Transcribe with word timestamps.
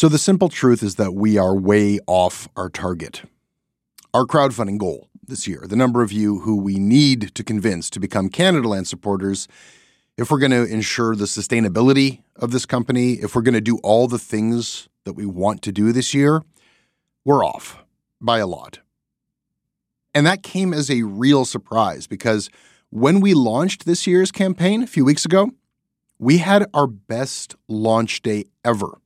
So 0.00 0.08
the 0.08 0.16
simple 0.16 0.48
truth 0.48 0.82
is 0.82 0.94
that 0.94 1.12
we 1.12 1.36
are 1.36 1.54
way 1.54 1.98
off 2.06 2.48
our 2.56 2.70
target. 2.70 3.20
Our 4.14 4.24
crowdfunding 4.24 4.78
goal 4.78 5.10
this 5.22 5.46
year, 5.46 5.66
the 5.68 5.76
number 5.76 6.00
of 6.00 6.10
you 6.10 6.38
who 6.38 6.56
we 6.56 6.78
need 6.78 7.34
to 7.34 7.44
convince 7.44 7.90
to 7.90 8.00
become 8.00 8.30
Canadaland 8.30 8.86
supporters, 8.86 9.46
if 10.16 10.30
we're 10.30 10.38
going 10.38 10.52
to 10.52 10.64
ensure 10.64 11.14
the 11.14 11.26
sustainability 11.26 12.22
of 12.36 12.50
this 12.50 12.64
company, 12.64 13.16
if 13.16 13.34
we're 13.34 13.42
going 13.42 13.52
to 13.52 13.60
do 13.60 13.76
all 13.82 14.08
the 14.08 14.18
things 14.18 14.88
that 15.04 15.12
we 15.12 15.26
want 15.26 15.60
to 15.64 15.70
do 15.70 15.92
this 15.92 16.14
year, 16.14 16.44
we're 17.26 17.44
off 17.44 17.84
by 18.22 18.38
a 18.38 18.46
lot. 18.46 18.78
And 20.14 20.24
that 20.24 20.42
came 20.42 20.72
as 20.72 20.90
a 20.90 21.02
real 21.02 21.44
surprise 21.44 22.06
because 22.06 22.48
when 22.88 23.20
we 23.20 23.34
launched 23.34 23.84
this 23.84 24.06
year's 24.06 24.32
campaign 24.32 24.82
a 24.82 24.86
few 24.86 25.04
weeks 25.04 25.26
ago, 25.26 25.50
we 26.18 26.38
had 26.38 26.64
our 26.72 26.86
best 26.86 27.54
launch 27.68 28.22
day 28.22 28.44
ever. 28.64 28.99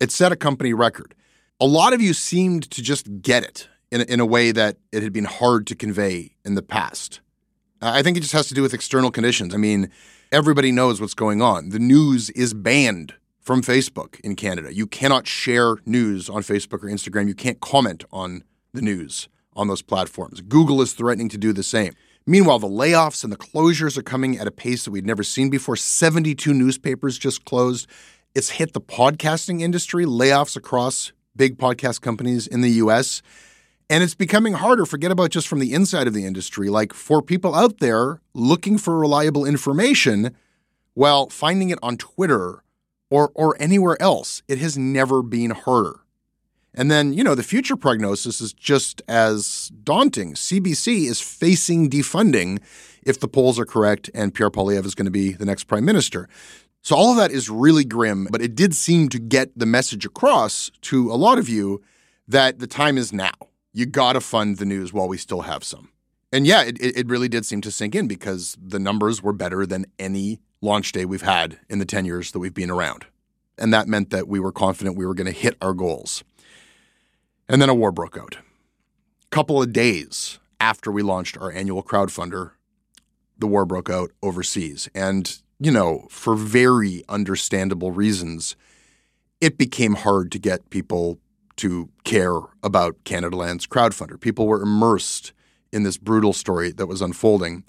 It 0.00 0.10
set 0.10 0.32
a 0.32 0.36
company 0.36 0.72
record. 0.72 1.14
A 1.60 1.66
lot 1.66 1.92
of 1.92 2.00
you 2.00 2.14
seemed 2.14 2.70
to 2.70 2.82
just 2.82 3.22
get 3.22 3.44
it 3.44 3.68
in 3.90 4.00
in 4.02 4.20
a 4.20 4.26
way 4.26 4.50
that 4.52 4.76
it 4.92 5.02
had 5.02 5.12
been 5.12 5.24
hard 5.24 5.66
to 5.68 5.74
convey 5.74 6.36
in 6.44 6.54
the 6.54 6.62
past. 6.62 7.20
I 7.80 8.02
think 8.02 8.16
it 8.16 8.20
just 8.20 8.32
has 8.32 8.48
to 8.48 8.54
do 8.54 8.62
with 8.62 8.74
external 8.74 9.10
conditions. 9.10 9.54
I 9.54 9.58
mean, 9.58 9.90
everybody 10.32 10.72
knows 10.72 11.00
what's 11.00 11.14
going 11.14 11.42
on. 11.42 11.68
The 11.68 11.78
news 11.78 12.30
is 12.30 12.54
banned 12.54 13.14
from 13.40 13.60
Facebook 13.60 14.18
in 14.20 14.36
Canada. 14.36 14.74
You 14.74 14.86
cannot 14.86 15.26
share 15.26 15.76
news 15.84 16.30
on 16.30 16.42
Facebook 16.42 16.82
or 16.82 16.88
Instagram. 16.88 17.28
You 17.28 17.34
can't 17.34 17.60
comment 17.60 18.04
on 18.10 18.42
the 18.72 18.80
news 18.80 19.28
on 19.54 19.68
those 19.68 19.82
platforms. 19.82 20.40
Google 20.40 20.80
is 20.80 20.94
threatening 20.94 21.28
to 21.28 21.38
do 21.38 21.52
the 21.52 21.62
same. 21.62 21.92
Meanwhile, 22.26 22.60
the 22.60 22.68
layoffs 22.68 23.22
and 23.22 23.30
the 23.30 23.36
closures 23.36 23.98
are 23.98 24.02
coming 24.02 24.38
at 24.38 24.46
a 24.46 24.50
pace 24.50 24.86
that 24.86 24.90
we'd 24.90 25.04
never 25.04 25.22
seen 25.22 25.50
before. 25.50 25.76
72 25.76 26.54
newspapers 26.54 27.18
just 27.18 27.44
closed. 27.44 27.86
It's 28.34 28.50
hit 28.50 28.72
the 28.72 28.80
podcasting 28.80 29.60
industry, 29.60 30.04
layoffs 30.04 30.56
across 30.56 31.12
big 31.36 31.56
podcast 31.56 32.00
companies 32.00 32.48
in 32.48 32.62
the 32.62 32.70
US. 32.70 33.22
And 33.88 34.02
it's 34.02 34.16
becoming 34.16 34.54
harder, 34.54 34.84
forget 34.84 35.12
about 35.12 35.30
just 35.30 35.46
from 35.46 35.60
the 35.60 35.72
inside 35.72 36.08
of 36.08 36.14
the 36.14 36.26
industry, 36.26 36.68
like 36.68 36.92
for 36.92 37.22
people 37.22 37.54
out 37.54 37.78
there 37.78 38.20
looking 38.32 38.76
for 38.76 38.98
reliable 38.98 39.44
information, 39.44 40.34
well, 40.96 41.28
finding 41.28 41.70
it 41.70 41.78
on 41.80 41.96
Twitter 41.96 42.64
or, 43.08 43.30
or 43.36 43.56
anywhere 43.60 43.96
else, 44.02 44.42
it 44.48 44.58
has 44.58 44.76
never 44.76 45.22
been 45.22 45.50
harder. 45.50 46.00
And 46.74 46.90
then, 46.90 47.12
you 47.12 47.22
know, 47.22 47.36
the 47.36 47.44
future 47.44 47.76
prognosis 47.76 48.40
is 48.40 48.52
just 48.52 49.00
as 49.06 49.70
daunting. 49.84 50.34
CBC 50.34 51.08
is 51.08 51.20
facing 51.20 51.88
defunding 51.88 52.60
if 53.04 53.20
the 53.20 53.28
polls 53.28 53.60
are 53.60 53.64
correct 53.64 54.10
and 54.12 54.34
Pierre 54.34 54.50
Poilievre 54.50 54.86
is 54.86 54.96
going 54.96 55.04
to 55.04 55.12
be 55.12 55.34
the 55.34 55.44
next 55.44 55.64
prime 55.64 55.84
minister. 55.84 56.28
So 56.84 56.94
all 56.94 57.10
of 57.10 57.16
that 57.16 57.30
is 57.30 57.48
really 57.48 57.84
grim, 57.84 58.28
but 58.30 58.42
it 58.42 58.54
did 58.54 58.74
seem 58.74 59.08
to 59.08 59.18
get 59.18 59.58
the 59.58 59.64
message 59.64 60.04
across 60.04 60.70
to 60.82 61.10
a 61.10 61.16
lot 61.16 61.38
of 61.38 61.48
you 61.48 61.82
that 62.28 62.58
the 62.58 62.66
time 62.66 62.98
is 62.98 63.10
now. 63.10 63.32
You 63.72 63.86
got 63.86 64.12
to 64.12 64.20
fund 64.20 64.58
the 64.58 64.66
news 64.66 64.92
while 64.92 65.08
we 65.08 65.16
still 65.16 65.40
have 65.42 65.64
some. 65.64 65.88
And 66.30 66.46
yeah, 66.46 66.62
it, 66.62 66.76
it 66.80 67.08
really 67.08 67.28
did 67.28 67.46
seem 67.46 67.62
to 67.62 67.70
sink 67.70 67.94
in 67.94 68.06
because 68.06 68.58
the 68.62 68.78
numbers 68.78 69.22
were 69.22 69.32
better 69.32 69.64
than 69.64 69.86
any 69.98 70.40
launch 70.60 70.92
day 70.92 71.06
we've 71.06 71.22
had 71.22 71.58
in 71.70 71.78
the 71.78 71.86
10 71.86 72.04
years 72.04 72.32
that 72.32 72.38
we've 72.38 72.52
been 72.52 72.70
around. 72.70 73.06
And 73.56 73.72
that 73.72 73.88
meant 73.88 74.10
that 74.10 74.28
we 74.28 74.38
were 74.38 74.52
confident 74.52 74.98
we 74.98 75.06
were 75.06 75.14
going 75.14 75.26
to 75.26 75.32
hit 75.32 75.56
our 75.62 75.72
goals. 75.72 76.22
And 77.48 77.62
then 77.62 77.70
a 77.70 77.74
war 77.74 77.92
broke 77.92 78.18
out. 78.18 78.36
A 78.36 79.28
couple 79.30 79.62
of 79.62 79.72
days 79.72 80.38
after 80.60 80.92
we 80.92 81.02
launched 81.02 81.38
our 81.38 81.50
annual 81.50 81.82
crowdfunder, 81.82 82.50
the 83.38 83.46
war 83.46 83.64
broke 83.64 83.88
out 83.88 84.10
overseas. 84.22 84.90
And, 84.94 85.40
you 85.58 85.70
know, 85.70 86.06
for 86.10 86.34
very 86.34 87.04
understandable 87.08 87.90
reasons, 87.90 88.56
it 89.40 89.58
became 89.58 89.94
hard 89.94 90.32
to 90.32 90.38
get 90.38 90.70
people 90.70 91.18
to 91.56 91.88
care 92.04 92.38
about 92.62 93.02
Canadaland's 93.04 93.66
crowdfunder. 93.66 94.20
People 94.20 94.46
were 94.46 94.62
immersed 94.62 95.32
in 95.72 95.82
this 95.82 95.98
brutal 95.98 96.32
story 96.32 96.72
that 96.72 96.86
was 96.86 97.02
unfolding. 97.02 97.64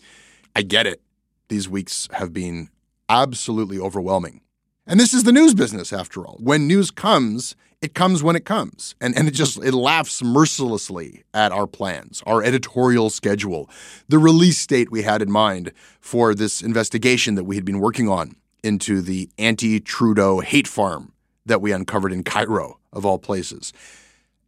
I 0.56 0.62
get 0.62 0.88
it. 0.88 1.02
These 1.50 1.70
weeks 1.70 2.08
have 2.14 2.34
been 2.34 2.70
absolutely 3.10 3.80
overwhelming. 3.80 4.42
And 4.88 5.00
this 5.00 5.14
is 5.14 5.24
the 5.24 5.32
news 5.32 5.56
business 5.56 5.92
after 5.92 6.26
all. 6.26 6.38
When 6.40 6.68
news 6.68 6.92
comes, 6.92 7.56
it 7.82 7.96
comes 7.96 8.22
when 8.22 8.36
it 8.36 8.46
comes. 8.46 8.96
And, 9.02 9.18
and 9.18 9.28
it 9.28 9.32
just 9.32 9.58
it 9.58 9.74
laughs 9.74 10.22
mercilessly 10.24 11.24
at 11.34 11.52
our 11.52 11.66
plans, 11.66 12.22
our 12.28 12.44
editorial 12.44 13.10
schedule, 13.10 13.70
the 14.08 14.20
release 14.20 14.66
date 14.68 14.92
we 14.92 15.02
had 15.02 15.22
in 15.22 15.32
mind 15.32 15.72
for 16.00 16.36
this 16.36 16.62
investigation 16.62 17.34
that 17.36 17.46
we 17.46 17.56
had 17.56 17.66
been 17.66 17.80
working 17.80 18.08
on 18.08 18.36
into 18.64 19.02
the 19.02 19.30
anti-Trudeau 19.38 20.40
hate 20.40 20.68
farm 20.68 21.14
that 21.46 21.62
we 21.62 21.72
uncovered 21.72 22.12
in 22.12 22.24
Cairo, 22.24 22.80
of 22.92 23.06
all 23.06 23.20
places. 23.20 23.74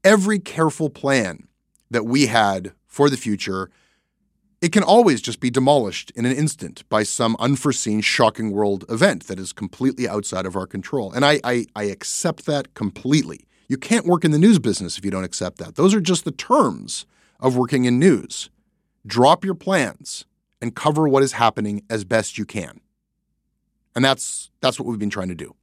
Every 0.04 0.40
careful 0.40 0.90
plan 0.90 1.48
that 1.92 2.06
we 2.06 2.28
had 2.28 2.74
for 2.86 3.10
the 3.10 3.18
future 3.18 3.70
it 4.62 4.72
can 4.72 4.84
always 4.84 5.22
just 5.22 5.40
be 5.40 5.50
demolished 5.50 6.12
in 6.16 6.26
an 6.26 6.36
instant 6.36 6.88
by 6.90 7.04
some 7.04 7.36
unforeseen, 7.40 8.02
shocking 8.02 8.52
world 8.52 8.86
event 8.90 9.28
that 9.28 9.40
is 9.40 9.54
completely 9.54 10.08
outside 10.08 10.46
of 10.46 10.56
our 10.56 10.66
control. 10.66 11.12
And 11.12 11.24
I, 11.24 11.40
I, 11.44 11.66
I, 11.76 11.84
accept 11.84 12.46
that 12.48 12.74
completely. 12.74 13.46
You 13.68 13.78
can't 13.78 14.08
work 14.08 14.26
in 14.26 14.32
the 14.32 14.40
news 14.40 14.58
business 14.58 14.98
if 14.98 15.06
you 15.06 15.12
don't 15.12 15.24
accept 15.24 15.60
that. 15.60 15.76
Those 15.76 15.94
are 15.94 16.02
just 16.02 16.26
the 16.26 16.32
terms 16.32 17.06
of 17.40 17.56
working 17.56 17.86
in 17.86 18.00
news. 18.00 18.50
Drop 19.06 19.46
your 19.46 19.54
plans 19.54 20.26
and 20.60 20.76
cover 20.76 21.08
what 21.08 21.22
is 21.22 21.34
happening 21.34 21.84
as 21.90 22.04
best 22.04 22.38
you 22.38 22.46
can. 22.46 22.82
And 23.96 24.04
that's, 24.04 24.50
that's 24.62 24.80
what 24.80 24.88
we've 24.88 25.00
been 25.00 25.12
trying 25.12 25.30
to 25.30 25.36
do. 25.36 25.56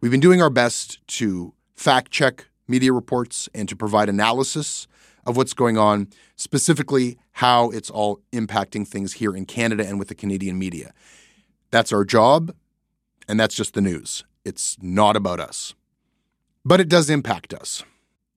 We've 0.00 0.10
been 0.10 0.20
doing 0.20 0.42
our 0.42 0.50
best 0.50 1.06
to 1.18 1.54
fact 1.76 2.10
check 2.10 2.46
media 2.66 2.92
reports 2.92 3.48
and 3.54 3.68
to 3.68 3.76
provide 3.76 4.10
analysis 4.10 4.86
of 5.24 5.36
what's 5.36 5.54
going 5.54 5.78
on, 5.78 6.08
specifically 6.36 7.18
how 7.38 7.70
it's 7.70 7.88
all 7.88 8.20
impacting 8.32 8.84
things 8.84 9.12
here 9.12 9.36
in 9.36 9.46
Canada 9.46 9.86
and 9.86 9.96
with 9.96 10.08
the 10.08 10.14
Canadian 10.14 10.58
media. 10.58 10.92
That's 11.70 11.92
our 11.92 12.04
job, 12.04 12.52
and 13.28 13.38
that's 13.38 13.54
just 13.54 13.74
the 13.74 13.80
news. 13.80 14.24
It's 14.44 14.76
not 14.82 15.14
about 15.14 15.38
us. 15.38 15.74
But 16.64 16.80
it 16.80 16.88
does 16.88 17.08
impact 17.08 17.54
us 17.54 17.84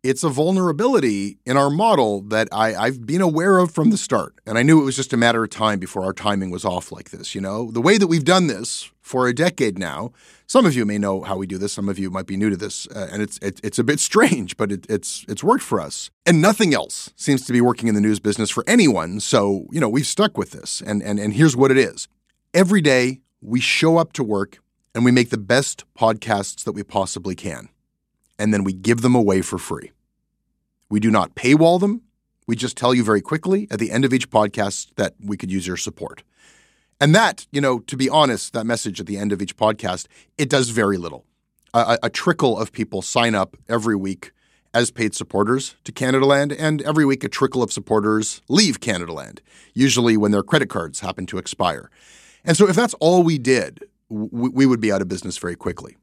it's 0.04 0.24
a 0.24 0.30
vulnerability 0.30 1.38
in 1.46 1.58
our 1.58 1.70
model 1.70 2.22
that 2.22 2.48
I, 2.52 2.74
I've 2.74 3.06
been 3.06 3.22
aware 3.22 3.60
of 3.60 3.72
from 3.72 3.92
the 3.92 3.98
start. 3.98 4.34
And 4.48 4.58
I 4.58 4.64
knew 4.64 4.82
it 4.82 4.86
was 4.86 4.96
just 4.96 5.14
a 5.14 5.18
matter 5.18 5.44
of 5.44 5.52
time 5.52 5.80
before 5.80 6.04
our 6.04 6.14
timing 6.14 6.50
was 6.50 6.66
off 6.66 6.92
like 6.92 7.12
this. 7.12 7.36
You 7.36 7.42
know, 7.42 7.72
the 7.72 7.82
way 7.82 7.98
that 7.98 8.08
we've 8.08 8.26
done 8.26 8.48
this 8.48 8.90
for 9.02 9.28
a 9.28 9.34
decade 9.34 9.78
now, 9.78 10.12
some 10.48 10.66
of 10.66 10.76
you 10.76 10.86
may 10.86 10.98
know 10.98 11.22
how 11.22 11.38
we 11.38 11.46
do 11.46 11.60
this. 11.60 11.74
Some 11.74 11.88
of 11.88 12.00
you 12.00 12.10
might 12.10 12.26
be 12.26 12.36
new 12.36 12.50
to 12.50 12.58
this. 12.58 12.88
Uh, 12.88 13.10
and 13.12 13.22
it's, 13.22 13.38
it, 13.40 13.62
it's 13.64 13.78
a 13.78 13.84
bit 13.84 14.00
strange, 14.00 14.58
but 14.58 14.72
it, 14.72 14.88
it's, 14.90 15.24
it's 15.30 15.44
worked 15.44 15.64
for 15.64 15.80
us. 15.80 16.10
And 16.26 16.42
nothing 16.42 16.74
else 16.74 17.12
seems 17.16 17.46
to 17.46 17.54
be 17.54 17.62
working 17.62 17.88
in 17.88 17.96
the 17.96 18.02
news 18.02 18.20
business 18.20 18.50
for 18.50 18.64
anyone. 18.68 19.20
So, 19.20 19.68
you 19.72 19.80
know, 19.80 19.90
we've 19.90 20.08
stuck 20.08 20.36
with 20.38 20.52
this. 20.52 20.82
And, 20.82 21.04
and, 21.04 21.20
and 21.20 21.34
here's 21.34 21.56
what 21.56 21.70
it 21.70 21.78
is 21.78 22.08
every 22.54 22.82
day 22.82 23.22
we 23.42 23.60
show 23.60 23.98
up 23.98 24.14
to 24.14 24.24
work 24.24 24.60
and 24.94 25.06
we 25.06 25.12
make 25.12 25.30
the 25.30 25.38
best 25.38 25.86
podcasts 25.98 26.64
that 26.64 26.74
we 26.74 26.84
possibly 26.84 27.36
can 27.36 27.70
and 28.42 28.54
then 28.54 28.64
we 28.64 28.74
give 28.74 29.02
them 29.02 29.14
away 29.14 29.42
for 29.42 29.58
free. 29.58 29.92
We 30.90 31.00
do 31.00 31.12
not 31.12 31.36
paywall 31.36 31.80
them. 31.80 32.02
We 32.48 32.56
just 32.56 32.76
tell 32.76 32.94
you 32.94 33.04
very 33.04 33.22
quickly 33.22 33.68
at 33.70 33.80
the 33.80 33.92
end 33.92 34.04
of 34.04 34.14
each 34.14 34.30
podcast 34.30 34.96
that 34.96 35.14
we 35.24 35.38
could 35.38 35.52
use 35.52 35.68
your 35.68 35.78
support. 35.78 36.24
And 37.00 37.14
that, 37.16 37.46
you 37.52 37.62
know, 37.62 37.80
to 37.80 37.96
be 37.96 38.10
honest, 38.10 38.54
that 38.54 38.66
message 38.66 39.00
at 39.00 39.06
the 39.06 39.18
end 39.18 39.32
of 39.32 39.42
each 39.42 39.56
podcast, 39.56 40.08
it 40.38 40.50
does 40.50 40.70
very 40.70 40.98
little. 40.98 41.26
A, 41.74 42.00
a 42.04 42.10
trickle 42.10 42.60
of 42.60 42.72
people 42.72 43.02
sign 43.02 43.36
up 43.36 43.56
every 43.70 43.96
week 43.96 44.32
as 44.74 44.90
paid 44.90 45.14
supporters 45.14 45.76
to 45.84 45.92
Canadaland, 45.92 46.56
and 46.58 46.82
every 46.82 47.06
week 47.06 47.24
a 47.24 47.30
trickle 47.30 47.62
of 47.62 47.72
supporters 47.72 48.42
leave 48.48 48.80
Canadaland, 48.80 49.40
usually 49.74 50.18
when 50.18 50.32
their 50.32 50.44
credit 50.44 50.70
cards 50.70 51.02
happen 51.02 51.26
to 51.28 51.38
expire. 51.38 51.90
And 52.44 52.58
so 52.58 52.68
if 52.68 52.76
that's 52.76 52.94
all 52.96 53.22
we 53.24 53.38
did, 53.38 53.84
we 54.10 54.66
would 54.66 54.82
be 54.82 54.92
out 54.92 55.02
of 55.02 55.08
business 55.08 55.38
very 55.38 55.56
quickly. 55.56 55.96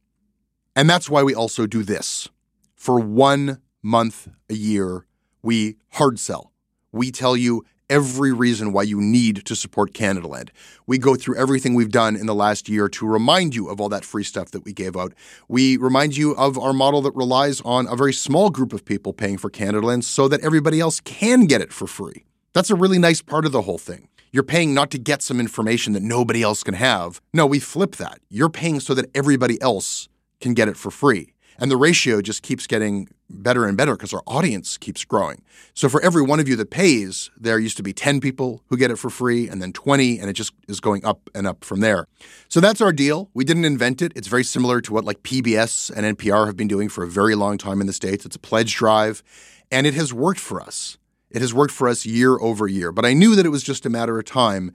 And 0.76 0.88
that's 0.88 1.10
why 1.10 1.22
we 1.22 1.34
also 1.34 1.66
do 1.66 1.82
this. 1.82 2.28
For 2.76 3.00
one 3.00 3.60
month 3.82 4.28
a 4.48 4.54
year, 4.54 5.06
we 5.42 5.76
hard 5.92 6.18
sell. 6.18 6.52
We 6.92 7.10
tell 7.10 7.36
you 7.36 7.64
every 7.90 8.32
reason 8.32 8.72
why 8.72 8.82
you 8.82 9.00
need 9.00 9.44
to 9.46 9.56
support 9.56 9.94
Canada 9.94 10.08
Canadaland. 10.08 10.50
We 10.86 10.98
go 10.98 11.14
through 11.14 11.36
everything 11.36 11.74
we've 11.74 11.90
done 11.90 12.16
in 12.16 12.26
the 12.26 12.34
last 12.34 12.68
year 12.68 12.88
to 12.88 13.06
remind 13.06 13.54
you 13.54 13.68
of 13.68 13.80
all 13.80 13.88
that 13.90 14.04
free 14.04 14.24
stuff 14.24 14.50
that 14.52 14.64
we 14.64 14.72
gave 14.72 14.96
out. 14.96 15.12
We 15.48 15.76
remind 15.76 16.16
you 16.16 16.34
of 16.36 16.58
our 16.58 16.72
model 16.72 17.02
that 17.02 17.14
relies 17.14 17.60
on 17.62 17.86
a 17.86 17.96
very 17.96 18.12
small 18.12 18.50
group 18.50 18.72
of 18.72 18.84
people 18.84 19.12
paying 19.12 19.38
for 19.38 19.50
Canada 19.50 19.68
Canadaland 19.68 20.04
so 20.04 20.28
that 20.28 20.40
everybody 20.40 20.80
else 20.80 21.00
can 21.00 21.44
get 21.44 21.60
it 21.60 21.72
for 21.72 21.86
free. 21.86 22.24
That's 22.54 22.70
a 22.70 22.74
really 22.74 22.98
nice 22.98 23.20
part 23.20 23.44
of 23.44 23.52
the 23.52 23.62
whole 23.62 23.78
thing. 23.78 24.08
You're 24.32 24.42
paying 24.42 24.72
not 24.72 24.90
to 24.92 24.98
get 24.98 25.22
some 25.22 25.40
information 25.40 25.92
that 25.94 26.02
nobody 26.02 26.42
else 26.42 26.62
can 26.62 26.74
have. 26.74 27.20
No, 27.34 27.46
we 27.46 27.58
flip 27.58 27.96
that. 27.96 28.20
You're 28.28 28.50
paying 28.50 28.80
so 28.80 28.94
that 28.94 29.10
everybody 29.14 29.60
else 29.60 30.08
can 30.40 30.54
get 30.54 30.68
it 30.68 30.76
for 30.76 30.90
free. 30.90 31.34
And 31.60 31.70
the 31.70 31.76
ratio 31.76 32.22
just 32.22 32.42
keeps 32.42 32.68
getting 32.68 33.08
better 33.28 33.66
and 33.66 33.76
better 33.76 33.96
because 33.96 34.14
our 34.14 34.22
audience 34.26 34.78
keeps 34.78 35.04
growing. 35.04 35.42
So 35.74 35.88
for 35.88 36.00
every 36.02 36.22
one 36.22 36.38
of 36.38 36.48
you 36.48 36.54
that 36.56 36.70
pays, 36.70 37.30
there 37.36 37.58
used 37.58 37.76
to 37.78 37.82
be 37.82 37.92
10 37.92 38.20
people 38.20 38.62
who 38.68 38.76
get 38.76 38.92
it 38.92 38.96
for 38.96 39.10
free 39.10 39.48
and 39.48 39.60
then 39.60 39.72
20, 39.72 40.20
and 40.20 40.30
it 40.30 40.34
just 40.34 40.52
is 40.68 40.78
going 40.78 41.04
up 41.04 41.28
and 41.34 41.46
up 41.46 41.64
from 41.64 41.80
there. 41.80 42.06
So 42.48 42.60
that's 42.60 42.80
our 42.80 42.92
deal. 42.92 43.28
We 43.34 43.44
didn't 43.44 43.64
invent 43.64 44.00
it. 44.02 44.12
It's 44.14 44.28
very 44.28 44.44
similar 44.44 44.80
to 44.82 44.92
what 44.92 45.04
like 45.04 45.24
PBS 45.24 45.90
and 45.94 46.16
NPR 46.16 46.46
have 46.46 46.56
been 46.56 46.68
doing 46.68 46.88
for 46.88 47.02
a 47.02 47.08
very 47.08 47.34
long 47.34 47.58
time 47.58 47.80
in 47.80 47.88
the 47.88 47.92
States. 47.92 48.24
It's 48.24 48.36
a 48.36 48.40
pledge 48.40 48.76
drive, 48.76 49.24
and 49.70 49.86
it 49.86 49.94
has 49.94 50.14
worked 50.14 50.40
for 50.40 50.62
us. 50.62 50.96
It 51.30 51.42
has 51.42 51.52
worked 51.52 51.72
for 51.72 51.88
us 51.88 52.06
year 52.06 52.38
over 52.38 52.68
year. 52.68 52.92
But 52.92 53.04
I 53.04 53.12
knew 53.14 53.34
that 53.34 53.44
it 53.44 53.50
was 53.50 53.64
just 53.64 53.84
a 53.84 53.90
matter 53.90 54.18
of 54.18 54.24
time 54.24 54.72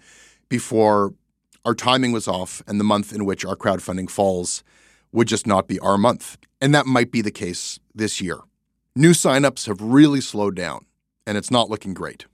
before 0.50 1.14
our 1.66 1.74
timing 1.74 2.12
was 2.12 2.28
off 2.28 2.62
and 2.68 2.80
the 2.80 2.84
month 2.84 3.14
in 3.14 3.26
which 3.26 3.46
our 3.46 3.56
crowdfunding 3.56 4.10
falls 4.10 4.64
would 5.14 5.28
just 5.30 5.48
not 5.48 5.68
be 5.68 5.80
our 5.80 5.98
month. 5.98 6.38
And 6.60 6.76
that 6.76 6.86
might 6.86 7.12
be 7.12 7.22
the 7.22 7.32
case 7.32 7.80
this 7.96 8.20
year. 8.20 8.40
New 8.96 9.12
signups 9.12 9.68
have 9.68 9.80
really 9.82 10.20
slowed 10.20 10.56
down, 10.56 10.86
and 11.26 11.38
it's 11.38 11.50
not 11.50 11.70
looking 11.70 11.94
great. 11.94 12.26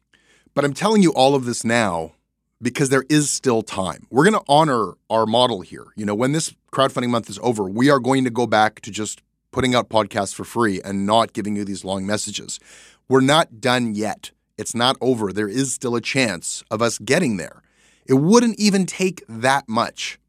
But 0.55 0.65
I'm 0.65 0.73
telling 0.73 1.03
you 1.03 1.13
all 1.13 1.35
of 1.35 1.45
this 1.45 1.63
now 1.63 2.13
because 2.61 2.89
there 2.89 3.05
is 3.09 3.29
still 3.29 3.61
time. 3.61 4.07
We're 4.09 4.29
going 4.29 4.43
to 4.43 4.49
honor 4.49 4.93
our 5.09 5.25
model 5.25 5.61
here. 5.61 5.87
You 5.95 6.05
know, 6.05 6.15
when 6.15 6.31
this 6.31 6.53
crowdfunding 6.73 7.09
month 7.09 7.29
is 7.29 7.39
over, 7.41 7.63
we 7.63 7.89
are 7.89 7.99
going 7.99 8.23
to 8.23 8.29
go 8.29 8.47
back 8.47 8.81
to 8.81 8.91
just 8.91 9.21
putting 9.51 9.73
out 9.73 9.89
podcasts 9.89 10.33
for 10.33 10.43
free 10.43 10.81
and 10.81 11.05
not 11.05 11.33
giving 11.33 11.55
you 11.55 11.63
these 11.63 11.85
long 11.85 12.05
messages. 12.05 12.59
We're 13.07 13.21
not 13.21 13.61
done 13.61 13.95
yet. 13.95 14.31
It's 14.57 14.75
not 14.75 14.97
over. 14.99 15.31
There 15.31 15.47
is 15.47 15.73
still 15.73 15.95
a 15.95 16.01
chance 16.01 16.63
of 16.69 16.81
us 16.81 16.99
getting 16.99 17.37
there. 17.37 17.61
It 18.05 18.15
wouldn't 18.15 18.59
even 18.59 18.85
take 18.85 19.23
that 19.29 19.69
much. 19.69 20.19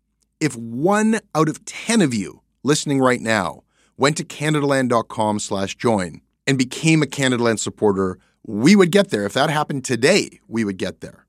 If 0.40 0.56
one 0.56 1.20
out 1.34 1.50
of 1.50 1.62
10 1.66 2.00
of 2.00 2.14
you 2.14 2.40
listening 2.62 2.98
right 2.98 3.20
now 3.20 3.62
went 3.98 4.16
to 4.16 4.24
canadaland.com 4.24 5.38
slash 5.38 5.76
join 5.76 6.22
and 6.46 6.56
became 6.56 7.02
a 7.02 7.06
Canadaland 7.06 7.58
supporter, 7.58 8.18
we 8.46 8.74
would 8.74 8.90
get 8.90 9.10
there. 9.10 9.26
If 9.26 9.34
that 9.34 9.50
happened 9.50 9.84
today, 9.84 10.40
we 10.48 10.64
would 10.64 10.78
get 10.78 11.02
there. 11.02 11.26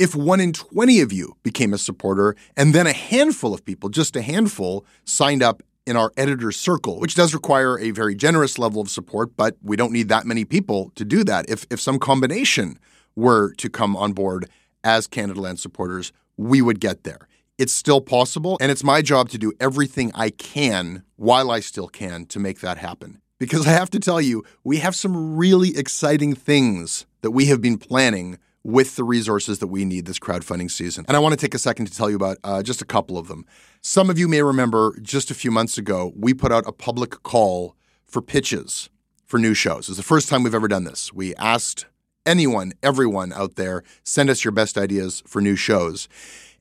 If 0.00 0.16
one 0.16 0.40
in 0.40 0.52
20 0.52 1.00
of 1.00 1.12
you 1.12 1.36
became 1.44 1.72
a 1.72 1.78
supporter 1.78 2.34
and 2.56 2.74
then 2.74 2.88
a 2.88 2.92
handful 2.92 3.54
of 3.54 3.64
people, 3.64 3.90
just 3.90 4.16
a 4.16 4.22
handful, 4.22 4.84
signed 5.04 5.42
up 5.42 5.62
in 5.86 5.96
our 5.96 6.12
editor's 6.16 6.56
circle, 6.56 6.98
which 6.98 7.14
does 7.14 7.34
require 7.34 7.78
a 7.78 7.92
very 7.92 8.16
generous 8.16 8.58
level 8.58 8.82
of 8.82 8.90
support, 8.90 9.36
but 9.36 9.56
we 9.62 9.76
don't 9.76 9.92
need 9.92 10.08
that 10.08 10.26
many 10.26 10.44
people 10.44 10.90
to 10.96 11.04
do 11.04 11.22
that. 11.22 11.48
If, 11.48 11.64
if 11.70 11.80
some 11.80 12.00
combination 12.00 12.80
were 13.14 13.52
to 13.54 13.70
come 13.70 13.96
on 13.96 14.14
board 14.14 14.50
as 14.82 15.06
Canadaland 15.06 15.60
supporters, 15.60 16.12
we 16.36 16.60
would 16.60 16.80
get 16.80 17.04
there. 17.04 17.28
It's 17.58 17.72
still 17.72 18.00
possible, 18.00 18.56
and 18.60 18.70
it's 18.70 18.84
my 18.84 19.02
job 19.02 19.30
to 19.30 19.38
do 19.38 19.52
everything 19.58 20.12
I 20.14 20.30
can 20.30 21.02
while 21.16 21.50
I 21.50 21.58
still 21.58 21.88
can 21.88 22.24
to 22.26 22.38
make 22.38 22.60
that 22.60 22.78
happen. 22.78 23.20
Because 23.40 23.66
I 23.66 23.70
have 23.70 23.90
to 23.90 23.98
tell 23.98 24.20
you, 24.20 24.44
we 24.62 24.76
have 24.76 24.94
some 24.94 25.36
really 25.36 25.76
exciting 25.76 26.36
things 26.36 27.04
that 27.22 27.32
we 27.32 27.46
have 27.46 27.60
been 27.60 27.76
planning 27.76 28.38
with 28.62 28.94
the 28.94 29.02
resources 29.02 29.58
that 29.58 29.66
we 29.66 29.84
need 29.84 30.06
this 30.06 30.20
crowdfunding 30.20 30.70
season. 30.70 31.04
And 31.08 31.16
I 31.16 31.20
want 31.20 31.32
to 31.32 31.36
take 31.36 31.54
a 31.54 31.58
second 31.58 31.86
to 31.86 31.96
tell 31.96 32.08
you 32.08 32.14
about 32.14 32.38
uh, 32.44 32.62
just 32.62 32.80
a 32.80 32.84
couple 32.84 33.18
of 33.18 33.26
them. 33.26 33.44
Some 33.80 34.08
of 34.08 34.20
you 34.20 34.28
may 34.28 34.42
remember 34.42 34.96
just 35.02 35.32
a 35.32 35.34
few 35.34 35.50
months 35.50 35.76
ago, 35.78 36.12
we 36.16 36.34
put 36.34 36.52
out 36.52 36.62
a 36.66 36.72
public 36.72 37.24
call 37.24 37.74
for 38.04 38.22
pitches 38.22 38.88
for 39.24 39.38
new 39.38 39.54
shows. 39.54 39.88
It's 39.88 39.96
the 39.96 40.04
first 40.04 40.28
time 40.28 40.44
we've 40.44 40.54
ever 40.54 40.68
done 40.68 40.84
this. 40.84 41.12
We 41.12 41.34
asked 41.36 41.86
anyone, 42.24 42.72
everyone 42.82 43.32
out 43.32 43.56
there, 43.56 43.82
send 44.04 44.30
us 44.30 44.44
your 44.44 44.52
best 44.52 44.78
ideas 44.78 45.24
for 45.26 45.40
new 45.40 45.56
shows. 45.56 46.08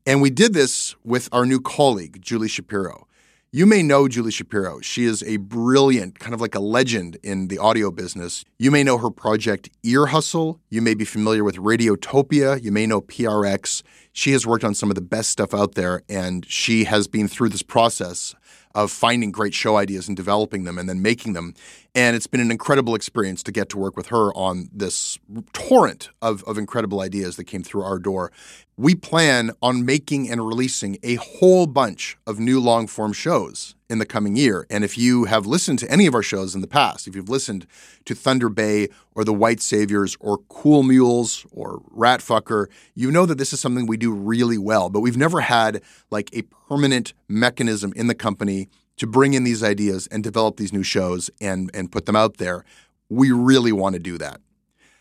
And 0.07 0.21
we 0.21 0.29
did 0.29 0.53
this 0.53 0.95
with 1.03 1.27
our 1.33 1.45
new 1.45 1.59
colleague, 1.59 2.21
Julie 2.21 2.47
Shapiro. 2.47 3.07
You 3.51 3.65
may 3.65 3.83
know 3.83 4.07
Julie 4.07 4.31
Shapiro. 4.31 4.79
She 4.79 5.03
is 5.03 5.21
a 5.23 5.35
brilliant, 5.35 6.17
kind 6.17 6.33
of 6.33 6.39
like 6.39 6.55
a 6.55 6.61
legend 6.61 7.17
in 7.23 7.49
the 7.49 7.57
audio 7.57 7.91
business. 7.91 8.45
You 8.57 8.71
may 8.71 8.85
know 8.85 8.97
her 8.99 9.09
project 9.11 9.69
Ear 9.83 10.05
Hustle. 10.05 10.61
You 10.69 10.81
may 10.81 10.93
be 10.93 11.03
familiar 11.03 11.43
with 11.43 11.57
Radiotopia. 11.57 12.63
You 12.63 12.71
may 12.71 12.87
know 12.87 13.01
PRX. 13.01 13.83
She 14.17 14.31
has 14.31 14.47
worked 14.47 14.63
on 14.63 14.73
some 14.73 14.89
of 14.89 14.95
the 14.95 15.01
best 15.01 15.29
stuff 15.29 15.53
out 15.53 15.75
there, 15.75 16.01
and 16.09 16.43
she 16.49 16.85
has 16.85 17.07
been 17.07 17.27
through 17.27 17.49
this 17.49 17.61
process 17.61 18.33
of 18.73 18.91
finding 18.91 19.31
great 19.31 19.53
show 19.53 19.75
ideas 19.75 20.07
and 20.07 20.17
developing 20.17 20.63
them 20.63 20.79
and 20.79 20.89
then 20.89 21.03
making 21.03 21.33
them. 21.33 21.53
And 21.93 22.15
it's 22.15 22.25
been 22.25 22.41
an 22.41 22.49
incredible 22.49 22.95
experience 22.95 23.43
to 23.43 23.51
get 23.51 23.69
to 23.69 23.77
work 23.77 23.95
with 23.95 24.07
her 24.07 24.33
on 24.33 24.71
this 24.73 25.19
torrent 25.53 26.09
of, 26.19 26.43
of 26.45 26.57
incredible 26.57 26.99
ideas 26.99 27.35
that 27.35 27.43
came 27.43 27.61
through 27.61 27.83
our 27.83 27.99
door. 27.99 28.31
We 28.75 28.95
plan 28.95 29.51
on 29.61 29.85
making 29.85 30.31
and 30.31 30.47
releasing 30.47 30.97
a 31.03 31.15
whole 31.17 31.67
bunch 31.67 32.17
of 32.25 32.39
new 32.39 32.59
long 32.59 32.87
form 32.87 33.13
shows 33.13 33.75
in 33.89 33.99
the 33.99 34.05
coming 34.05 34.35
year. 34.35 34.67
And 34.69 34.83
if 34.83 34.97
you 34.97 35.25
have 35.25 35.45
listened 35.45 35.79
to 35.79 35.91
any 35.91 36.07
of 36.07 36.15
our 36.15 36.23
shows 36.23 36.55
in 36.55 36.61
the 36.61 36.67
past, 36.67 37.07
if 37.07 37.15
you've 37.15 37.29
listened 37.29 37.65
to 38.05 38.13
Thunder 38.13 38.49
Bay 38.49 38.89
or 39.15 39.23
The 39.23 39.33
White 39.33 39.61
Saviors 39.61 40.17
or 40.19 40.39
Cool 40.49 40.83
Mules 40.83 41.45
or 41.51 41.81
Ratfucker, 41.95 42.67
you 42.95 43.11
know 43.11 43.25
that 43.25 43.37
this 43.37 43.53
is 43.53 43.59
something 43.59 43.85
we 43.85 43.97
do 43.97 44.11
really 44.11 44.57
well. 44.57 44.89
But 44.89 44.99
we've 44.99 45.17
never 45.17 45.41
had 45.41 45.81
like 46.11 46.29
a 46.33 46.43
permanent 46.67 47.13
mechanism 47.27 47.93
in 47.95 48.07
the 48.07 48.15
company 48.15 48.69
to 48.97 49.07
bring 49.07 49.33
in 49.33 49.43
these 49.43 49.63
ideas 49.63 50.07
and 50.07 50.23
develop 50.23 50.57
these 50.57 50.73
new 50.73 50.83
shows 50.83 51.29
and, 51.39 51.71
and 51.73 51.91
put 51.91 52.05
them 52.05 52.15
out 52.15 52.37
there. 52.37 52.65
We 53.09 53.31
really 53.31 53.71
want 53.71 53.93
to 53.93 53.99
do 53.99 54.17
that. 54.17 54.41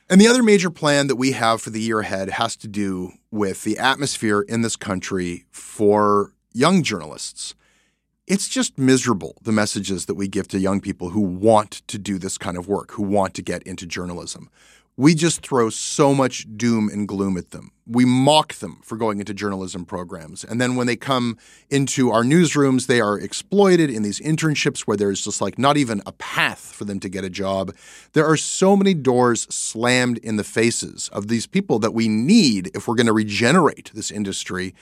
And 0.08 0.20
the 0.20 0.28
other 0.28 0.42
major 0.42 0.70
plan 0.70 1.08
that 1.08 1.16
we 1.16 1.32
have 1.32 1.60
for 1.60 1.70
the 1.70 1.80
year 1.80 1.98
ahead 1.98 2.30
has 2.30 2.54
to 2.56 2.68
do 2.68 3.12
with 3.32 3.64
the 3.64 3.76
atmosphere 3.76 4.42
in 4.42 4.62
this 4.62 4.76
country 4.76 5.46
for 5.50 6.32
young 6.52 6.84
journalists. 6.84 7.56
It's 8.26 8.48
just 8.48 8.76
miserable, 8.76 9.36
the 9.42 9.52
messages 9.52 10.06
that 10.06 10.14
we 10.14 10.26
give 10.26 10.48
to 10.48 10.58
young 10.58 10.80
people 10.80 11.10
who 11.10 11.20
want 11.20 11.82
to 11.86 11.98
do 11.98 12.18
this 12.18 12.38
kind 12.38 12.56
of 12.56 12.66
work, 12.66 12.92
who 12.92 13.02
want 13.02 13.34
to 13.34 13.42
get 13.42 13.62
into 13.62 13.86
journalism 13.86 14.50
we 14.96 15.14
just 15.14 15.42
throw 15.42 15.68
so 15.68 16.14
much 16.14 16.46
doom 16.56 16.88
and 16.88 17.06
gloom 17.06 17.36
at 17.36 17.50
them. 17.50 17.70
We 17.86 18.06
mock 18.06 18.54
them 18.54 18.80
for 18.82 18.96
going 18.96 19.20
into 19.20 19.34
journalism 19.34 19.84
programs. 19.84 20.42
And 20.42 20.58
then 20.58 20.74
when 20.74 20.86
they 20.86 20.96
come 20.96 21.36
into 21.68 22.10
our 22.10 22.22
newsrooms, 22.22 22.86
they 22.86 23.00
are 23.00 23.18
exploited 23.18 23.90
in 23.90 24.02
these 24.02 24.20
internships 24.20 24.80
where 24.80 24.96
there's 24.96 25.22
just 25.22 25.40
like 25.40 25.58
not 25.58 25.76
even 25.76 26.02
a 26.06 26.12
path 26.12 26.72
for 26.72 26.84
them 26.84 26.98
to 27.00 27.10
get 27.10 27.24
a 27.24 27.30
job. 27.30 27.74
There 28.14 28.26
are 28.26 28.38
so 28.38 28.74
many 28.74 28.94
doors 28.94 29.42
slammed 29.54 30.18
in 30.18 30.36
the 30.36 30.44
faces 30.44 31.10
of 31.12 31.28
these 31.28 31.46
people 31.46 31.78
that 31.80 31.92
we 31.92 32.08
need 32.08 32.70
if 32.74 32.88
we're 32.88 32.94
going 32.94 33.06
to 33.06 33.12
regenerate 33.12 33.90
this 33.94 34.10
industry. 34.10 34.74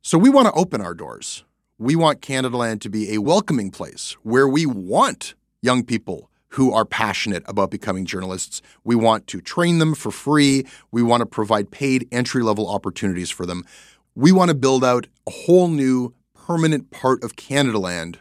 So 0.00 0.16
we 0.16 0.30
want 0.30 0.46
to 0.46 0.52
open 0.54 0.80
our 0.80 0.94
doors. 0.94 1.44
We 1.80 1.96
want 1.96 2.20
Canadaland 2.20 2.82
to 2.82 2.90
be 2.90 3.14
a 3.14 3.22
welcoming 3.22 3.70
place 3.70 4.14
where 4.22 4.46
we 4.46 4.66
want 4.66 5.34
young 5.62 5.82
people 5.82 6.30
who 6.48 6.74
are 6.74 6.84
passionate 6.84 7.42
about 7.46 7.70
becoming 7.70 8.04
journalists. 8.04 8.60
We 8.84 8.94
want 8.96 9.26
to 9.28 9.40
train 9.40 9.78
them 9.78 9.94
for 9.94 10.10
free. 10.10 10.66
We 10.90 11.02
want 11.02 11.22
to 11.22 11.26
provide 11.26 11.70
paid 11.70 12.06
entry 12.12 12.42
level 12.42 12.68
opportunities 12.68 13.30
for 13.30 13.46
them. 13.46 13.64
We 14.14 14.30
want 14.30 14.50
to 14.50 14.54
build 14.54 14.84
out 14.84 15.06
a 15.26 15.30
whole 15.30 15.68
new 15.68 16.12
permanent 16.34 16.90
part 16.90 17.24
of 17.24 17.36
Canadaland 17.36 18.16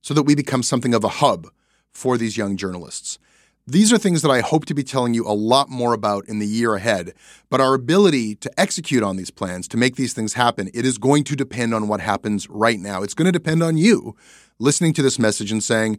so 0.00 0.14
that 0.14 0.22
we 0.22 0.34
become 0.34 0.62
something 0.62 0.94
of 0.94 1.04
a 1.04 1.08
hub 1.20 1.48
for 1.92 2.16
these 2.16 2.38
young 2.38 2.56
journalists. 2.56 3.18
These 3.68 3.92
are 3.92 3.98
things 3.98 4.22
that 4.22 4.30
I 4.30 4.42
hope 4.42 4.64
to 4.66 4.74
be 4.74 4.84
telling 4.84 5.12
you 5.12 5.26
a 5.26 5.34
lot 5.34 5.68
more 5.68 5.92
about 5.92 6.28
in 6.28 6.38
the 6.38 6.46
year 6.46 6.76
ahead. 6.76 7.14
But 7.50 7.60
our 7.60 7.74
ability 7.74 8.36
to 8.36 8.60
execute 8.60 9.02
on 9.02 9.16
these 9.16 9.32
plans, 9.32 9.66
to 9.68 9.76
make 9.76 9.96
these 9.96 10.12
things 10.12 10.34
happen, 10.34 10.70
it 10.72 10.86
is 10.86 10.98
going 10.98 11.24
to 11.24 11.34
depend 11.34 11.74
on 11.74 11.88
what 11.88 12.00
happens 12.00 12.48
right 12.48 12.78
now. 12.78 13.02
It's 13.02 13.14
going 13.14 13.26
to 13.26 13.32
depend 13.32 13.64
on 13.64 13.76
you 13.76 14.14
listening 14.60 14.92
to 14.92 15.02
this 15.02 15.18
message 15.18 15.50
and 15.50 15.64
saying, 15.64 15.98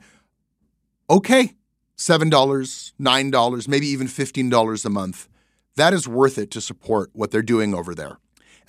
okay, 1.09 1.55
$7, 1.97 2.29
$9, 2.29 3.67
maybe 3.67 3.87
even 3.87 4.07
$15 4.07 4.85
a 4.85 4.89
month, 4.89 5.27
that 5.75 5.93
is 5.93 6.07
worth 6.07 6.37
it 6.37 6.49
to 6.51 6.61
support 6.61 7.09
what 7.11 7.31
they're 7.31 7.41
doing 7.41 7.75
over 7.75 7.93
there. 7.93 8.17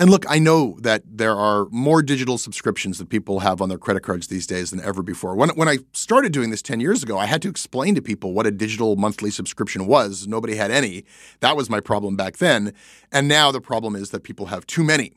And 0.01 0.11
look, 0.11 0.25
I 0.29 0.39
know 0.39 0.79
that 0.81 1.03
there 1.05 1.35
are 1.35 1.67
more 1.71 2.03
digital 2.03 2.39
subscriptions 2.39 2.99
that 2.99 3.09
people 3.09 3.41
have 3.41 3.61
on 3.61 3.69
their 3.69 3.79
credit 3.79 4.05
cards 4.05 4.29
these 4.29 4.47
days 4.47 4.71
than 4.71 4.81
ever 4.81 5.03
before. 5.03 5.35
When, 5.35 5.49
when 5.51 5.67
I 5.69 5.79
started 5.93 6.33
doing 6.33 6.51
this 6.51 6.63
10 6.63 6.79
years 6.79 7.03
ago, 7.03 7.19
I 7.19 7.27
had 7.27 7.43
to 7.43 7.49
explain 7.49 7.97
to 7.97 8.03
people 8.03 8.33
what 8.33 8.47
a 8.47 8.53
digital 8.53 8.95
monthly 8.95 9.33
subscription 9.33 9.89
was. 9.89 10.29
Nobody 10.29 10.55
had 10.55 10.71
any. 10.71 11.05
That 11.41 11.57
was 11.57 11.69
my 11.69 11.81
problem 11.81 12.15
back 12.15 12.37
then. 12.37 12.75
And 13.11 13.27
now 13.27 13.51
the 13.51 13.61
problem 13.61 13.97
is 13.97 14.11
that 14.11 14.23
people 14.23 14.47
have 14.47 14.67
too 14.67 14.85
many. 14.85 15.15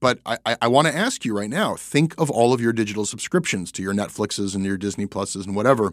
But 0.00 0.18
I, 0.24 0.38
I, 0.46 0.56
I 0.62 0.68
want 0.68 0.88
to 0.88 0.96
ask 0.96 1.26
you 1.26 1.36
right 1.36 1.50
now 1.50 1.76
think 1.76 2.14
of 2.18 2.30
all 2.30 2.54
of 2.54 2.60
your 2.60 2.72
digital 2.72 3.04
subscriptions 3.04 3.70
to 3.72 3.82
your 3.82 3.92
Netflixes 3.92 4.54
and 4.54 4.64
your 4.64 4.78
Disney 4.78 5.06
Pluses 5.06 5.46
and 5.46 5.54
whatever. 5.54 5.92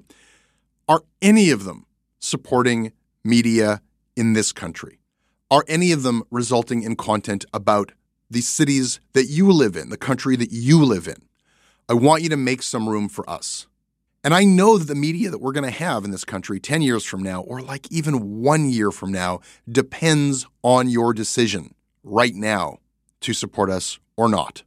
Are 0.88 1.04
any 1.22 1.52
of 1.52 1.66
them 1.66 1.86
supporting 2.20 2.94
media 3.24 3.82
in 4.16 4.32
this 4.32 4.54
country? 4.54 5.02
Are 5.52 5.66
any 5.68 5.92
of 5.92 6.04
them 6.04 6.24
resulting 6.32 6.84
in 6.84 6.96
content 6.96 7.44
about 7.54 7.92
the 8.30 8.42
cities 8.42 9.00
that 9.14 9.26
you 9.26 9.52
live 9.52 9.76
in, 9.76 9.90
the 9.90 9.98
country 9.98 10.36
that 10.36 10.52
you 10.52 10.84
live 10.84 11.08
in? 11.08 11.18
I 11.88 11.94
want 11.94 12.24
you 12.24 12.30
to 12.30 12.38
make 12.38 12.62
some 12.62 12.88
room 12.88 13.10
for 13.10 13.28
us. 13.30 13.68
And 14.24 14.34
I 14.34 14.44
know 14.44 14.78
that 14.78 14.86
the 14.86 14.96
media 14.96 15.30
that 15.30 15.40
we're 15.40 15.54
going 15.54 15.64
to 15.64 15.72
have 15.72 16.04
in 16.04 16.12
this 16.12 16.26
country 16.26 16.60
10 16.60 16.82
years 16.82 17.06
from 17.06 17.24
now, 17.24 17.42
or 17.42 17.62
like 17.62 17.90
even 17.92 18.42
one 18.42 18.70
year 18.70 18.92
from 18.92 19.12
now, 19.12 19.40
depends 19.68 20.46
on 20.62 20.90
your 20.90 21.14
decision 21.14 21.74
right 22.04 22.36
now 22.36 22.80
to 23.22 23.34
support 23.34 23.70
us 23.70 23.98
or 24.18 24.28
not. 24.28 24.64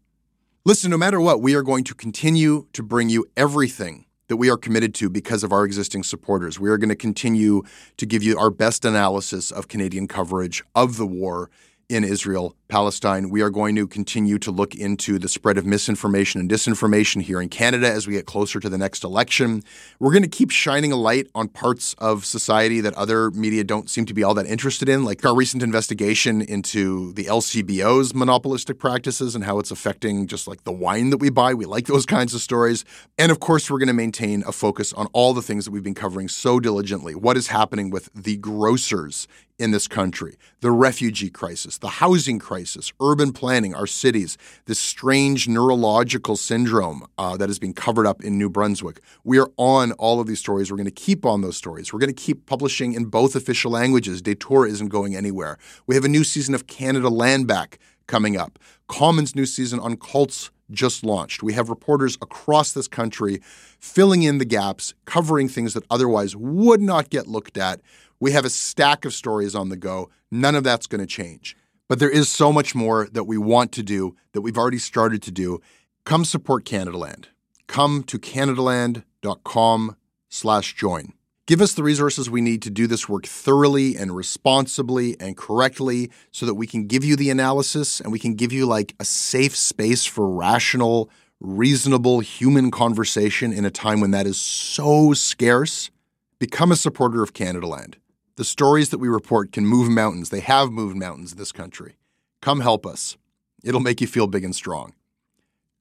Listen, 0.64 0.90
no 0.90 0.97
matter 0.97 1.21
what, 1.21 1.42
we 1.42 1.54
are 1.54 1.62
going 1.62 1.85
to 1.85 1.95
continue 1.95 2.66
to 2.73 2.83
bring 2.83 3.09
you 3.09 3.26
everything 3.37 4.07
that 4.28 4.37
we 4.37 4.49
are 4.49 4.57
committed 4.57 4.95
to 4.95 5.11
because 5.11 5.45
of 5.45 5.52
our 5.52 5.64
existing 5.64 6.02
supporters. 6.02 6.59
We 6.59 6.71
are 6.71 6.78
going 6.78 6.88
to 6.88 6.97
continue 6.97 7.62
to 7.99 8.07
give 8.07 8.23
you 8.23 8.38
our 8.38 8.49
best 8.49 8.85
analysis 8.85 9.50
of 9.50 9.69
Canadian 9.69 10.09
coverage 10.09 10.64
of 10.75 10.97
the 10.97 11.07
war 11.07 11.50
in 11.88 12.04
Israel, 12.04 12.57
Palestine. 12.73 13.29
We 13.29 13.43
are 13.43 13.50
going 13.50 13.76
to 13.76 13.87
continue 13.87 14.38
to 14.38 14.50
look 14.50 14.75
into 14.75 15.19
the 15.19 15.29
spread 15.29 15.59
of 15.59 15.67
misinformation 15.67 16.41
and 16.41 16.50
disinformation 16.50 17.21
here 17.21 17.43
in 17.43 17.50
Canada 17.50 17.87
as 17.87 18.07
we 18.07 18.14
get 18.14 18.25
closer 18.25 18.61
to 18.61 18.69
the 18.71 18.79
next 18.79 19.05
election. 19.05 19.62
We're 19.99 20.11
going 20.11 20.23
to 20.23 20.29
keep 20.29 20.50
shining 20.50 20.91
a 20.91 20.97
light 20.97 21.26
on 21.35 21.49
parts 21.49 21.95
of 21.99 22.25
society 22.25 22.81
that 22.81 22.95
other 22.95 23.31
media 23.33 23.62
don't 23.62 23.91
seem 23.91 24.07
to 24.07 24.14
be 24.14 24.25
all 24.25 24.33
that 24.33 24.47
interested 24.47 24.88
in, 24.88 25.05
like 25.05 25.23
our 25.23 25.35
recent 25.35 25.62
investigation 25.62 26.41
into 26.41 27.12
the 27.12 27.25
LCBO's 27.25 28.14
monopolistic 28.14 28.79
practices 28.79 29.35
and 29.35 29.45
how 29.45 29.59
it's 29.59 29.71
affecting 29.71 30.26
just 30.26 30.49
like 30.49 30.64
the 30.64 30.73
wine 30.73 31.11
that 31.11 31.19
we 31.19 31.29
buy. 31.29 31.52
We 31.52 31.67
like 31.67 31.88
those 31.88 32.07
kinds 32.07 32.33
of 32.33 32.41
stories. 32.41 32.87
And 33.19 33.31
of 33.31 33.38
course, 33.38 33.71
we're 33.71 33.81
going 33.81 33.88
to 33.88 33.93
maintain 33.93 34.45
a 34.47 34.52
focus 34.52 34.95
on 34.95 35.09
all 35.12 35.35
the 35.35 35.43
things 35.43 35.67
that 35.67 35.73
we've 35.73 35.83
been 35.83 35.93
covering 35.93 36.29
so 36.29 36.59
diligently. 36.59 37.14
What 37.14 37.37
is 37.37 37.49
happening 37.49 37.91
with 37.91 38.09
the 38.14 38.38
grocers 38.38 39.29
in 39.59 39.71
this 39.71 39.87
country, 39.87 40.37
the 40.61 40.71
refugee 40.71 41.31
crisis, 41.31 41.79
the 41.79 41.88
housing 41.88 42.38
crisis, 42.38 42.62
urban 43.00 43.33
planning, 43.33 43.75
our 43.75 43.87
cities, 43.87 44.38
this 44.66 44.78
strange 44.78 45.49
neurological 45.49 46.37
syndrome 46.37 47.07
uh, 47.19 47.37
that 47.37 47.50
is 47.50 47.59
being 47.59 47.75
covered 47.75 48.07
up 48.07 48.23
in 48.23 48.38
New 48.38 48.49
Brunswick. 48.49 49.00
We 49.25 49.38
are 49.38 49.50
on 49.57 49.92
all 49.92 50.21
of 50.21 50.26
these 50.26 50.38
stories. 50.38 50.71
We're 50.71 50.76
going 50.76 50.85
to 50.87 50.90
keep 50.90 51.26
on 51.26 51.40
those 51.40 51.57
stories. 51.57 51.92
We're 51.92 52.00
going 52.00 52.14
to 52.14 52.23
keep 52.23 52.47
publishing 52.47 52.92
in 52.95 53.07
both 53.07 53.35
official 53.35 53.71
languages. 53.71 54.23
Detour 54.23 54.66
isn't 54.66 54.88
going 54.88 55.16
anywhere. 55.16 55.59
We 55.87 55.95
have 55.95 56.04
a 56.04 56.09
new 56.09 56.25
season 56.25 56.54
of 56.54 56.66
Canada 56.66 57.09
Land 57.09 57.47
Back 57.47 57.78
coming 58.07 58.37
up. 58.37 58.59
Commons' 58.88 59.35
new 59.35 59.47
season 59.47 59.81
on 59.81 59.97
cults 59.97 60.50
just 60.71 61.04
launched. 61.04 61.42
We 61.42 61.52
have 61.52 61.69
reporters 61.69 62.16
across 62.23 62.73
this 62.73 62.88
country 62.88 63.40
filling 63.78 64.23
in 64.23 64.38
the 64.38 64.45
gaps, 64.45 64.95
covering 65.04 65.49
things 65.49 65.75
that 65.75 65.85
otherwise 65.90 66.35
would 66.35 66.81
not 66.81 67.11
get 67.11 67.26
looked 67.26 67.57
at. 67.57 67.81
We 68.21 68.33
have 68.33 68.45
a 68.45 68.50
stack 68.50 69.04
of 69.04 69.12
stories 69.12 69.54
on 69.54 69.69
the 69.69 69.76
go. 69.76 70.11
None 70.31 70.54
of 70.54 70.64
that's 70.64 70.87
going 70.87 71.00
to 71.00 71.07
change. 71.07 71.57
But 71.92 71.99
there 71.99 72.08
is 72.08 72.30
so 72.30 72.54
much 72.54 72.75
more 72.75 73.06
that 73.12 73.25
we 73.25 73.37
want 73.37 73.70
to 73.72 73.82
do 73.82 74.16
that 74.32 74.40
we've 74.40 74.56
already 74.56 74.78
started 74.78 75.20
to 75.25 75.30
do. 75.30 75.61
Come 76.06 76.25
support 76.25 76.64
Canadaland. 76.64 77.26
Come 77.66 78.02
to 78.04 78.18
canadaland.com 78.18 79.96
slash 80.30 80.75
join. 80.75 81.12
Give 81.46 81.61
us 81.61 81.75
the 81.75 81.82
resources 81.82 82.30
we 82.30 82.40
need 82.40 82.62
to 82.62 82.70
do 82.70 82.87
this 82.87 83.11
work 83.11 83.26
thoroughly 83.26 83.94
and 83.94 84.16
responsibly 84.16 85.20
and 85.20 85.37
correctly 85.37 86.11
so 86.30 86.46
that 86.46 86.54
we 86.54 86.66
can 86.66 86.87
give 86.87 87.04
you 87.04 87.14
the 87.14 87.28
analysis 87.28 88.00
and 88.00 88.11
we 88.11 88.18
can 88.18 88.37
give 88.37 88.54
you 88.54 88.64
like 88.64 88.94
a 88.99 89.04
safe 89.04 89.54
space 89.54 90.06
for 90.06 90.26
rational, 90.26 91.11
reasonable 91.40 92.20
human 92.20 92.70
conversation 92.70 93.52
in 93.52 93.66
a 93.66 93.70
time 93.70 94.00
when 94.00 94.12
that 94.12 94.26
is 94.26 94.40
so 94.40 95.12
scarce. 95.12 95.90
Become 96.38 96.72
a 96.72 96.76
supporter 96.76 97.22
of 97.22 97.34
Canadaland. 97.34 97.96
The 98.36 98.44
stories 98.44 98.88
that 98.88 98.98
we 98.98 99.08
report 99.08 99.52
can 99.52 99.66
move 99.66 99.90
mountains. 99.90 100.30
They 100.30 100.40
have 100.40 100.70
moved 100.70 100.96
mountains 100.96 101.32
in 101.32 101.38
this 101.38 101.52
country. 101.52 101.96
Come 102.40 102.60
help 102.60 102.86
us. 102.86 103.18
It'll 103.62 103.80
make 103.80 104.00
you 104.00 104.06
feel 104.06 104.26
big 104.26 104.42
and 104.42 104.56
strong. 104.56 104.94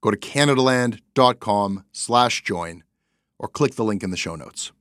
Go 0.01 0.11
to 0.11 0.17
canadaland.com 0.17 1.85
slash 1.93 2.43
join 2.43 2.83
or 3.39 3.47
click 3.47 3.75
the 3.75 3.85
link 3.85 4.03
in 4.03 4.11
the 4.11 4.17
show 4.17 4.35
notes. 4.35 4.73